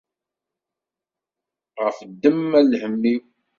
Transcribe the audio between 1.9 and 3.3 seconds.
ddemma n lhemm-iw.